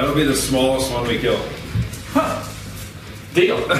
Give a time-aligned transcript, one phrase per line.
[0.00, 1.38] That'll be the smallest one we kill.
[2.12, 2.42] Huh.
[3.34, 3.58] Deal.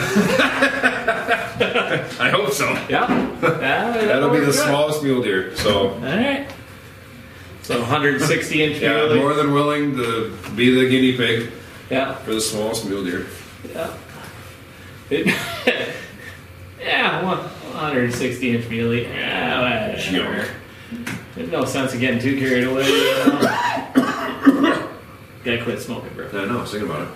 [2.20, 2.68] I hope so.
[2.90, 3.06] Yeah.
[3.40, 5.56] That'll be the smallest mule deer.
[5.56, 6.46] So All right.
[7.62, 9.18] So 160 inch yeah, muley.
[9.18, 11.50] more than willing to be the guinea pig
[11.88, 12.16] Yeah.
[12.16, 13.26] for the smallest mule deer.
[13.72, 13.96] Yeah.
[15.08, 15.26] It,
[16.82, 19.04] yeah, 160 inch muley.
[19.04, 19.62] Yeah,
[19.96, 20.46] whatever.
[21.34, 22.84] There's no sense of getting too carried away.
[25.44, 26.28] Gotta quit smoking, bro.
[26.28, 27.14] I no, I was thinking about it.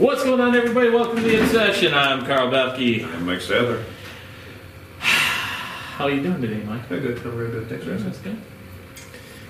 [0.00, 0.90] What's going on, everybody?
[0.90, 1.92] Welcome to the Obsession.
[1.92, 3.04] I'm Karl Befke.
[3.04, 3.84] I'm Mike Sadler.
[4.98, 6.86] How are you doing today, Mike?
[6.86, 7.18] Very good.
[7.18, 7.68] I'm very good.
[7.68, 8.06] Thanks for asking.
[8.06, 8.38] That's good.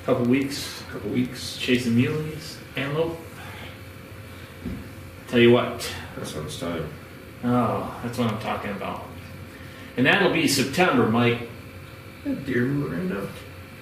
[0.05, 1.57] Couple weeks couple weeks.
[1.59, 3.19] chasing muleys, antelope.
[5.29, 5.87] Tell you what,
[6.17, 6.89] That's when it's time.
[7.45, 9.05] oh, that's what I'm talking about.
[9.97, 11.49] And that'll be September, Mike.
[12.25, 13.29] Deer moving right now.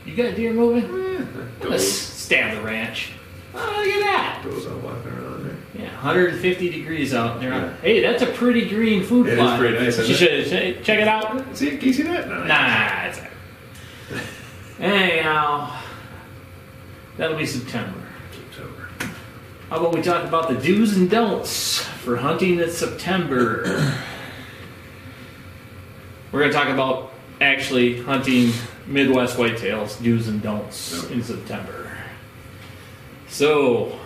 [0.04, 0.84] You got deer moving?
[0.84, 1.24] Eh,
[1.60, 3.12] Let's Goes, stab the ranch.
[3.58, 4.40] Oh, look at that.
[4.44, 5.56] goes out walking around there.
[5.78, 7.50] Yeah, 150 degrees out there.
[7.50, 7.76] Yeah.
[7.82, 9.58] Hey, that's a pretty green food It is plot.
[9.58, 10.18] pretty nice, You it?
[10.18, 11.56] should check- check it out.
[11.56, 12.28] See, can you see that?
[12.28, 12.44] No.
[12.44, 13.20] Nah, it's
[14.78, 15.72] Anyhow,
[17.16, 17.98] that'll be September.
[18.30, 18.88] September.
[19.70, 23.62] How about we talk about the do's and don'ts for hunting in September?
[26.32, 28.52] We're going to talk about actually hunting
[28.86, 31.12] Midwest whitetails, do's and don'ts Yep.
[31.12, 31.95] in September.
[33.28, 33.98] So,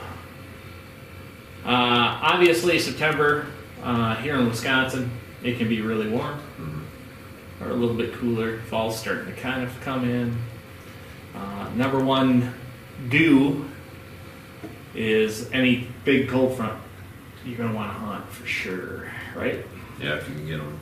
[1.64, 3.46] uh, obviously, September
[3.82, 5.10] uh, here in Wisconsin,
[5.42, 6.40] it can be really warm
[7.60, 8.58] or a little bit cooler.
[8.62, 10.36] Fall's starting to kind of come in.
[11.34, 12.54] Uh, number one
[13.08, 13.66] do
[14.94, 16.80] is any big cold front
[17.44, 19.64] you're going to want to hunt for sure, right?
[20.00, 20.80] Yeah, if you can get them.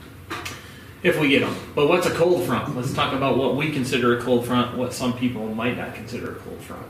[1.02, 1.54] If we get them.
[1.74, 2.76] But what's a cold front?
[2.76, 6.32] Let's talk about what we consider a cold front, what some people might not consider
[6.32, 6.86] a cold front.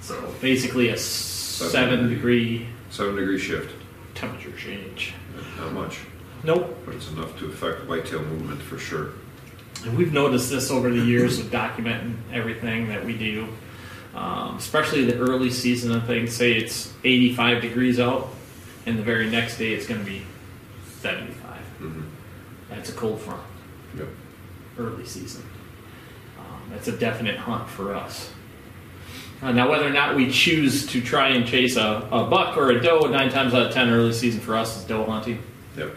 [0.00, 3.74] So basically, a seven degree Seven degree shift.
[4.14, 5.14] temperature change.
[5.58, 5.98] Not much,
[6.42, 6.76] Nope.
[6.86, 9.10] but it's enough to affect whitetail movement for sure.
[9.84, 13.48] And we've noticed this over the years of documenting everything that we do,
[14.14, 16.34] um, especially the early season of things.
[16.34, 18.28] Say it's 85 degrees out,
[18.86, 20.22] and the very next day it's going to be
[21.00, 21.58] 75.
[21.80, 22.02] Mhm.
[22.68, 23.40] That's a cold front,
[23.96, 24.08] Yep.
[24.78, 25.42] early season.
[26.38, 28.30] Um, that's a definite hunt for us.
[29.42, 32.70] Uh, now, whether or not we choose to try and chase a, a buck or
[32.70, 35.42] a doe, nine times out of ten, early season for us is doe hunting.
[35.78, 35.96] Yep.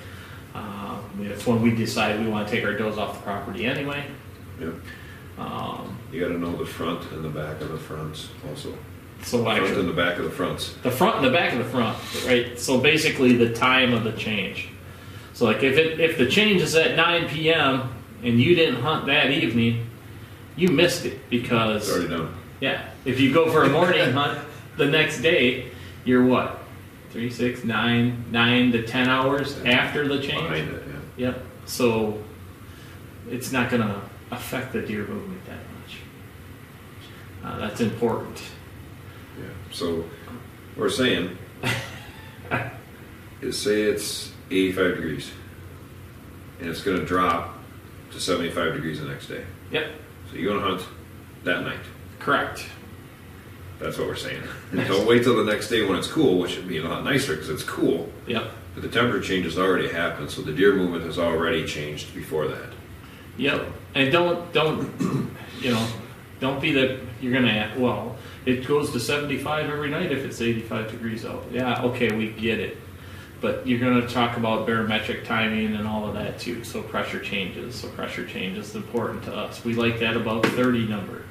[0.56, 4.06] Uh, it's when we decide we want to take our does off the property anyway.
[4.62, 4.74] Yep.
[5.38, 8.74] Um, You got to know the front and the back of the fronts also.
[9.24, 10.76] so Front actually, and the back of the fronts.
[10.84, 12.58] the front and the back of the front, right?
[12.58, 14.70] So basically, the time of the change.
[15.34, 17.90] So like if it if the change is at 9 p.m.
[18.24, 19.88] and you didn't hunt that evening,
[20.56, 22.34] you missed it It's because already done.
[22.64, 24.40] Yeah, if you go for a morning hunt
[24.78, 25.70] the next day,
[26.06, 26.60] you're what
[27.10, 30.44] three, six, nine, nine to ten hours after the change.
[30.44, 30.84] Behind it,
[31.18, 31.28] yeah.
[31.28, 31.46] Yep.
[31.66, 32.24] So
[33.30, 34.02] it's not going to
[34.32, 35.98] affect the deer movement that much.
[37.44, 38.42] Uh, that's important.
[39.38, 39.46] Yeah.
[39.74, 40.06] So
[40.78, 41.38] we're saying
[43.42, 45.32] is say it's 85 degrees
[46.62, 47.58] and it's going to drop
[48.12, 49.44] to 75 degrees the next day.
[49.72, 49.92] Yep.
[50.30, 50.90] So you're going to hunt
[51.44, 51.80] that night.
[52.24, 52.66] Correct.
[53.80, 54.44] That's what we're saying.
[54.74, 57.36] Don't wait till the next day when it's cool, which would be a lot nicer
[57.36, 58.10] because it's cool.
[58.28, 58.50] Yep.
[58.74, 62.48] But the temperature change has already happened, so the deer movement has already changed before
[62.48, 62.70] that.
[63.36, 63.66] Yep.
[63.94, 64.90] And don't don't
[65.60, 65.86] you know
[66.40, 70.40] don't be that you're going to well it goes to 75 every night if it's
[70.40, 71.44] 85 degrees out.
[71.52, 71.82] Yeah.
[71.84, 72.78] Okay, we get it.
[73.42, 76.64] But you're going to talk about barometric timing and all of that too.
[76.64, 77.76] So pressure changes.
[77.76, 79.66] So pressure change is important to us.
[79.66, 81.24] We like that above 30 number.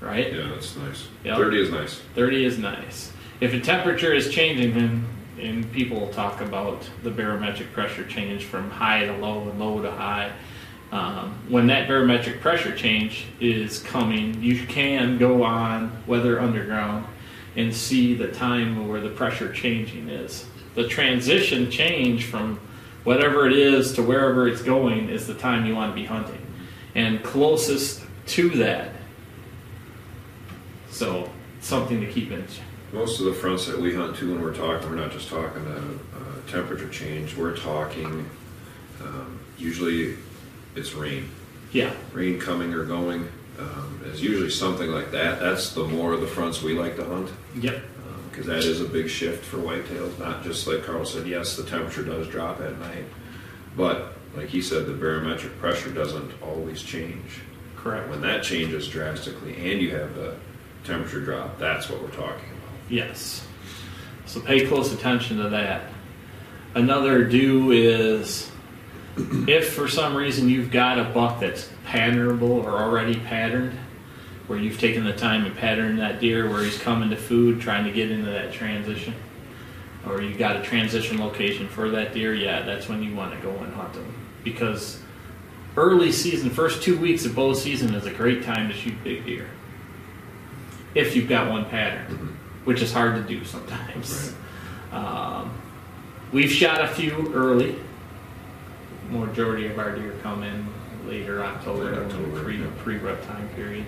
[0.00, 0.32] Right?
[0.32, 1.08] Yeah, that's nice.
[1.24, 1.36] Yep.
[1.36, 2.00] 30 is nice.
[2.14, 3.12] 30 is nice.
[3.40, 5.06] If the temperature is changing, then
[5.40, 9.90] and people talk about the barometric pressure change from high to low and low to
[9.90, 10.32] high.
[10.90, 17.06] Um, when that barometric pressure change is coming, you can go on Weather Underground
[17.56, 20.46] and see the time where the pressure changing is.
[20.74, 22.58] The transition change from
[23.04, 26.44] whatever it is to wherever it's going is the time you want to be hunting.
[26.94, 28.92] And closest to that.
[30.98, 31.30] So,
[31.60, 32.44] something to keep in
[32.92, 35.64] Most of the fronts that we hunt to when we're talking, we're not just talking
[35.64, 35.76] a,
[36.16, 38.28] uh temperature change, we're talking
[39.00, 40.16] um, usually
[40.74, 41.28] it's rain.
[41.70, 43.28] Yeah, Rain coming or going
[43.60, 45.38] um, is usually something like that.
[45.38, 47.30] That's the more of the fronts we like to hunt.
[47.54, 47.80] yep,
[48.28, 50.18] because that is a big shift for whitetails.
[50.18, 53.04] Not just like Karl said, yes, the temperature does drop at night,
[53.76, 57.38] but like he said, the barometric pressure doesn't always change.
[57.76, 58.08] correct.
[58.10, 60.34] When that changes drastically and you have the
[60.84, 62.74] temperature drop, that's what we're talking about.
[62.88, 63.46] Yes.
[64.26, 65.84] So pay close attention to that.
[66.74, 68.50] Another do is
[69.48, 73.78] if for some reason you've got a buck that's patternable or already patterned,
[74.46, 77.84] where you've taken the time and patterned that deer where he's coming to food, trying
[77.84, 79.14] to get into that transition,
[80.06, 83.40] or you've got a transition location for that deer, yeah, that's when you want to
[83.40, 84.14] go and hunt them.
[84.44, 85.02] Because
[85.76, 89.26] early season, first two weeks of bow season is a great time to shoot big
[89.26, 89.48] deer.
[90.98, 94.34] If you've got one pattern, which is hard to do sometimes.
[94.90, 95.52] Um,
[96.32, 97.78] we've shot a few early.
[99.10, 100.66] Majority of our deer come in
[101.06, 102.66] later October, October, pre yeah.
[102.78, 103.86] pre rut time period.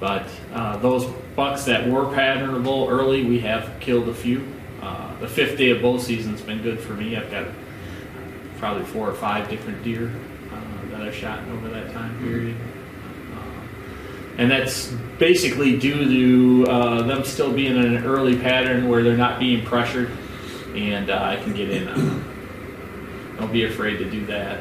[0.00, 1.04] But uh, those
[1.36, 4.46] bucks that were patternable early, we have killed a few.
[4.80, 7.16] Uh, the fifth day of bow season's been good for me.
[7.16, 7.46] I've got
[8.58, 10.12] probably four or five different deer
[10.52, 12.56] uh, that I've shot over that time period.
[12.56, 12.71] Uh,
[14.42, 14.88] and that's
[15.20, 19.64] basically due to uh, them still being in an early pattern where they're not being
[19.64, 20.10] pressured,
[20.74, 23.36] and uh, I can get in on them.
[23.38, 24.58] Don't be afraid to do that.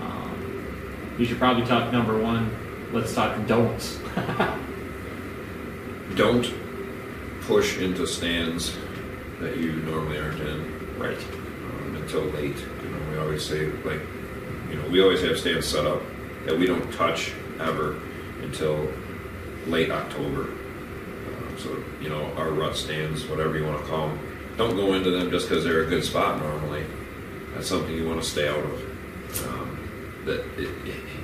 [0.00, 2.50] Um, we should probably talk number one.
[2.90, 3.98] Let's talk don'ts.
[6.14, 6.50] Don't
[7.42, 8.74] push into stands
[9.40, 11.18] that you normally aren't in right.
[11.18, 12.56] um, until late.
[12.56, 14.00] You know, we always say like,
[14.70, 16.00] you know, we always have stands set up
[16.46, 18.00] that we don't touch ever
[18.42, 18.88] until
[19.66, 20.50] late October.
[20.50, 24.18] Uh, so you know, our rut stands, whatever you want to call them,
[24.56, 26.84] don't go into them just because they're a good spot normally.
[27.54, 29.46] That's something you want to stay out of.
[29.46, 30.68] Um, that it,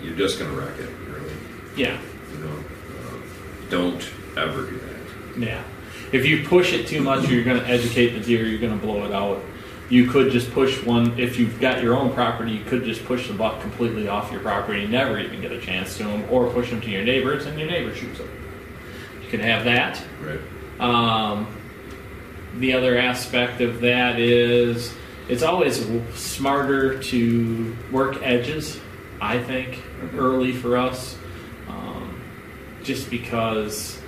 [0.03, 1.35] you're just going to wreck it, really.
[1.77, 2.01] Yeah.
[2.33, 5.41] You know, uh, don't ever do that.
[5.41, 5.63] Yeah.
[6.13, 8.47] If you push it too much, you're going to educate the deer.
[8.47, 9.43] You're going to blow it out.
[9.89, 11.19] You could just push one.
[11.19, 14.41] If you've got your own property, you could just push the buck completely off your
[14.41, 17.47] property and never even get a chance to them or push them to your neighbors
[17.47, 18.29] and your neighbor shoots him.
[19.23, 20.03] You can have that.
[20.21, 20.41] Right.
[20.81, 21.47] Um,
[22.57, 24.93] the other aspect of that is
[25.29, 28.81] it's always smarter to work edges,
[29.21, 29.83] I think,
[30.15, 31.17] early for us,
[31.69, 32.21] um,
[32.83, 34.01] just because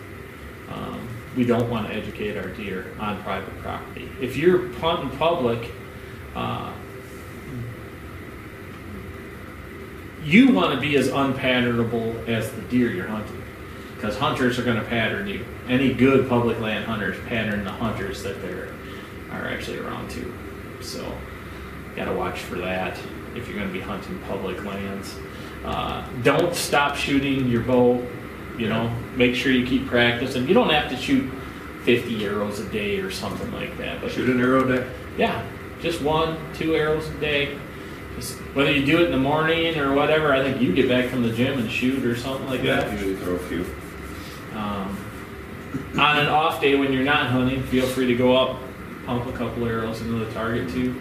[0.71, 1.09] um,
[1.39, 4.11] we don't want to educate our deer on private property.
[4.21, 5.71] If you're hunting public,
[6.35, 6.73] uh,
[10.25, 13.41] you want to be as unpatternable as the deer you're hunting
[13.95, 15.47] because hunters are going to pattern you.
[15.69, 18.75] Any good public land hunters pattern the hunters that they're
[19.31, 20.35] are actually around too.
[20.81, 21.17] So,
[21.95, 22.99] got to watch for that
[23.37, 25.15] if you're going to be hunting public lands.
[25.65, 28.05] Uh, don't stop shooting your bow.
[28.59, 30.49] You know, make sure you keep practicing.
[30.49, 31.31] You don't have to shoot
[31.85, 34.01] 50 arrows a day or something like that.
[34.01, 34.91] But Shoot an arrow a day.
[35.17, 35.47] yeah,
[35.81, 37.57] just one, two arrows a day.
[38.17, 41.09] Just, whether you do it in the morning or whatever, I think you get back
[41.09, 42.91] from the gym and shoot or something like that.
[42.93, 43.65] Usually throw a few.
[44.55, 44.99] Um,
[45.99, 48.59] on an off day when you're not hunting, feel free to go up,
[49.07, 51.01] pump a couple arrows into the target too.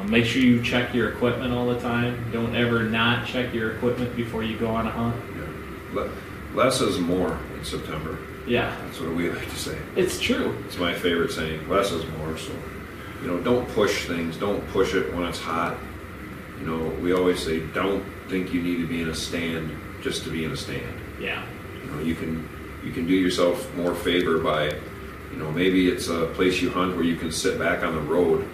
[0.00, 2.30] Um, make sure you check your equipment all the time.
[2.32, 5.16] Don't ever not check your equipment before you go on a hunt.
[5.94, 6.08] Yeah.
[6.54, 8.18] Le- Less is more in September.
[8.46, 9.78] Yeah, That's what we like to say.
[9.96, 10.56] it's true.
[10.66, 11.66] It's my favorite saying.
[11.68, 12.36] Less is more.
[12.36, 12.52] So,
[13.22, 14.36] you know, don't push things.
[14.36, 15.76] Don't push it when it's hot.
[16.60, 19.70] You know, we always say, don't think you need to be in a stand
[20.02, 21.00] just to be in a stand.
[21.18, 21.42] Yeah,
[21.84, 22.46] You know, you can
[22.84, 26.94] you can do yourself more favor by, you know, maybe it's a place you hunt
[26.96, 28.46] where you can sit back on the road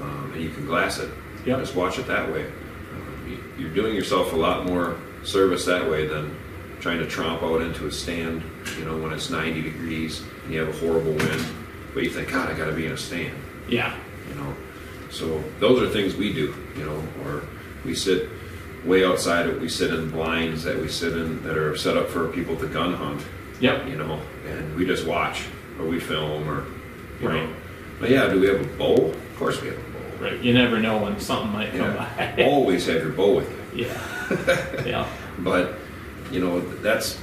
[0.00, 1.10] um, and you can glass it.
[1.44, 1.58] Yep.
[1.58, 2.46] Just watch it that way.
[2.46, 6.34] Um, you- you're doing yourself a lot more service that way than
[6.80, 8.42] trying to tromp out into a stand.
[8.78, 11.44] You know, when it's 90 degrees and you have a horrible wind,
[11.94, 13.34] but you think, God, I got to be in a stand
[13.68, 13.94] yeah,
[14.28, 14.52] you know.
[15.10, 17.44] So those are things we do, you know, or
[17.84, 18.28] we sit
[18.84, 19.60] way outside it.
[19.60, 22.66] We sit in blinds that we sit in that are set up for people to
[22.66, 23.22] gun hunt,
[23.60, 25.44] yep, you know, and we just watch
[25.78, 26.64] or we film or,
[27.20, 27.44] you Right.
[27.44, 27.54] know.
[28.00, 28.94] But yeah, do we have a bow?
[29.10, 30.24] Of course we have a bow.
[30.24, 30.40] right.
[30.40, 32.34] You never know when something might come Yeah.
[32.36, 32.42] by.
[32.42, 33.84] Always have your bow with you.
[33.86, 35.06] yeah, yeah.
[35.38, 35.74] But,
[36.30, 37.20] you know, that's,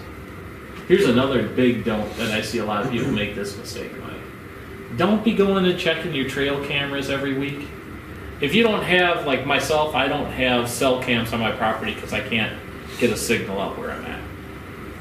[0.87, 4.15] Here's another big don't that I see a lot of people make this mistake, Mike.
[4.95, 7.67] Don't be going and checking your trail cameras every week.
[8.39, 12.13] If you don't have, like myself, I don't have cell cams on my property because
[12.13, 12.57] I can't
[12.99, 14.21] get a signal up where I'm at.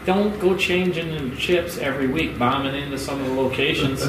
[0.07, 4.09] Don't go changing the chips every week, bombing into some of the locations.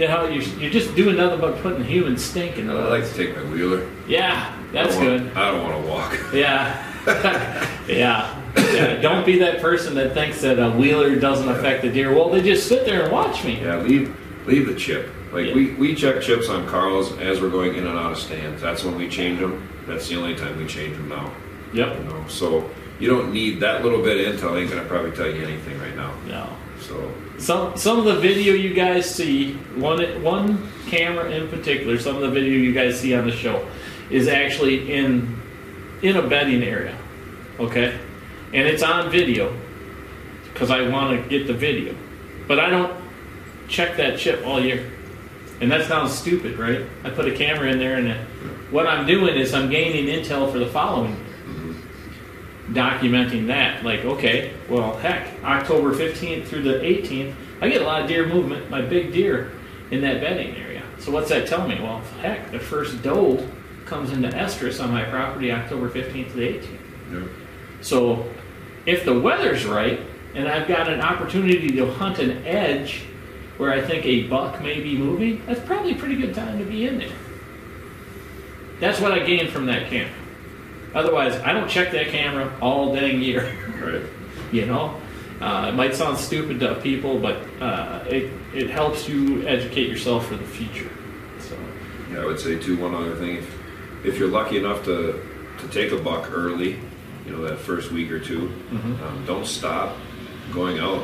[0.00, 3.14] you know, you're, you're just doing nothing but putting human stink in I like to
[3.14, 3.88] take my wheeler.
[4.08, 5.32] Yeah, that's I good.
[5.36, 6.34] I don't want to walk.
[6.34, 6.86] Yeah.
[7.88, 8.34] yeah.
[8.56, 9.00] Yeah.
[9.00, 12.14] Don't be that person that thinks that a wheeler doesn't affect the deer.
[12.14, 13.60] Well, they just sit there and watch me.
[13.60, 14.14] Yeah, leave
[14.46, 15.10] leave the chip.
[15.32, 15.54] Like Yeah.
[15.54, 18.60] we, we check chips on Karl's as we're going in and out of stands.
[18.62, 19.68] That's when we change them.
[19.86, 21.32] That's the only time we change them now.
[21.72, 21.98] Yep.
[21.98, 24.60] You know, so you don't need that little bit of intel.
[24.60, 26.12] Ain't gonna probably tell you anything right now.
[26.26, 26.48] No.
[26.80, 32.16] So Some some of the video you guys see, one one camera in particular, some
[32.16, 33.66] of the video you guys see on the show
[34.10, 35.36] is actually in
[36.02, 36.96] in a bedding area,
[37.58, 37.98] okay,
[38.52, 39.54] and it's on video
[40.52, 41.94] because I want to get the video,
[42.46, 42.92] but I don't
[43.68, 44.90] check that chip all year,
[45.60, 46.84] and that sounds stupid, right?
[47.04, 48.12] I put a camera in there, and
[48.72, 51.16] what I'm doing is I'm gaining intel for the following
[52.70, 53.84] documenting that.
[53.84, 58.26] Like, okay, well, heck, October 15th through the 18th, I get a lot of deer
[58.26, 59.52] movement, my big deer,
[59.90, 60.82] in that bedding area.
[60.98, 61.80] So what's that tell me?
[61.80, 63.48] Well, heck, the first doe
[63.88, 66.78] comes into estrus on my property October 15th to the 18th.
[67.12, 67.22] yeah.
[67.80, 68.28] So
[68.86, 70.00] if the weather's right,
[70.34, 73.02] and I've got an opportunity to hunt an edge
[73.56, 76.64] where I think a buck may be moving, that's probably a pretty good time to
[76.64, 77.12] be in there.
[78.78, 80.12] That's what I gained from that camera.
[80.94, 83.52] Otherwise, I don't check that camera all dang year.
[83.82, 84.02] right.
[84.52, 85.00] You know,
[85.40, 90.26] uh, it might sound stupid to people, but uh, it it helps you educate yourself
[90.26, 90.90] for the future.
[91.38, 91.56] So
[92.10, 92.76] Yeah, I would say too.
[92.78, 93.44] One other thing,
[94.04, 95.20] if, you're lucky enough to
[95.58, 96.78] to take a buck early,
[97.26, 99.02] you know that first week or 2 Mhm.
[99.02, 99.96] um, don't stop
[100.52, 101.02] going out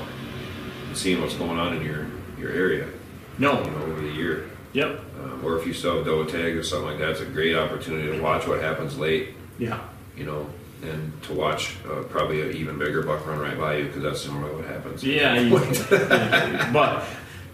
[0.86, 2.06] and seeing what's going on in your
[2.38, 2.84] your area.
[2.86, 4.44] You no, know, over the year.
[4.72, 7.24] yep, Um, or if you still have doe tag or something like that, it's a
[7.26, 9.30] great opportunity to watch what happens late.
[9.58, 9.78] yeah,
[10.16, 10.46] You know,
[10.82, 14.26] and to watch uh, probably an even bigger buck run right by you because that's
[14.26, 15.02] normally what happens.
[15.02, 15.40] yeah.
[15.40, 17.04] You, but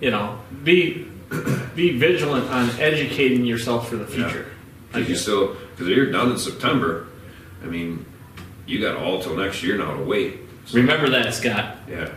[0.01, 1.07] you know, be
[1.75, 4.47] be vigilant on educating yourself for the future.
[4.93, 7.07] I Because you still, because you're done in September,
[7.63, 8.05] I mean,
[8.67, 10.39] you got all till next year now to wait.
[10.67, 11.77] So, Remember that, Scott.
[11.89, 12.11] yeah,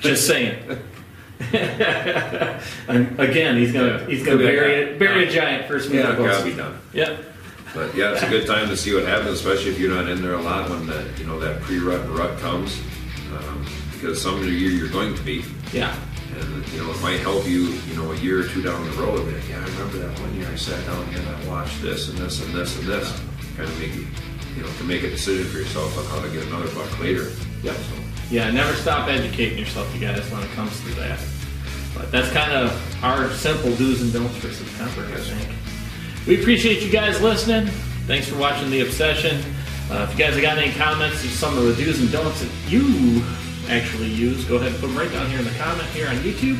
[0.00, 0.56] Just saying.
[2.88, 4.50] And Again, he's gonna he's gonna Yeah.
[4.50, 6.78] bury a, bury a giant first week yeah, gotta be done.
[6.92, 7.24] Yep.
[7.74, 10.20] But yeah, it's a good time to see what happens, especially if you're not in
[10.22, 12.80] there a lot when that you know that pre-rut and rut comes,
[13.36, 15.94] um, because some of the year you're going to be, Yeah.
[16.40, 18.96] And you know it might help you, you know, a year or two down the
[18.96, 19.26] road.
[19.26, 22.08] That yeah, I remember that one year I sat down here and I watched this
[22.08, 23.10] and this and this and this,
[23.56, 24.06] kind of make you,
[24.56, 27.30] you know, to make a decision for yourself on how to get another buck later.
[27.62, 27.74] Yep.
[27.76, 27.94] So,
[28.30, 31.18] Yeah, never stop educating yourself, you guys, when it comes to that.
[31.94, 35.48] But that's kind of our simple do's and don'ts for September, I think.
[36.26, 37.66] We appreciate you guys listening.
[38.06, 39.42] Thanks for watching The Obsession.
[39.90, 42.40] Uh, if you guys have got any comments of some of the do's and don'ts
[42.42, 43.22] that you
[43.68, 46.16] actually use, go ahead and put them right down here in the comment here on
[46.16, 46.58] YouTube.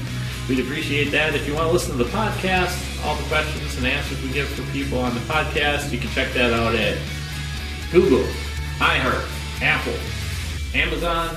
[0.48, 1.34] We'd appreciate that.
[1.34, 4.48] If you want to listen to the podcast, all the questions and answers we give
[4.48, 6.98] for people on the podcast, you can check that out at
[7.92, 8.24] Google,
[8.78, 9.28] iHeart,
[9.60, 9.94] Apple,
[10.74, 11.36] Amazon,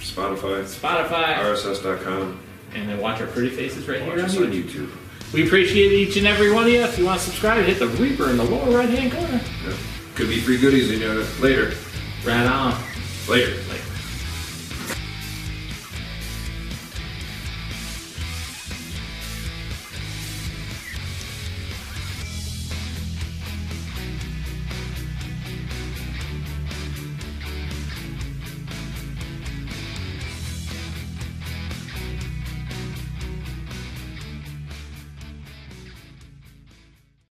[0.00, 2.40] Spotify, Spotify, RSS.com,
[2.74, 4.88] and then watch our pretty faces right watch here on YouTube.
[4.88, 5.32] YouTube.
[5.32, 6.82] We appreciate each and every one of you.
[6.82, 9.40] If you want to subscribe, hit the Reaper in the lower right hand corner.
[9.64, 9.74] Yeah.
[10.14, 11.72] Could be free goodies in you know, later.
[12.24, 12.78] Right on.
[13.26, 13.54] Later.
[13.70, 13.91] Later.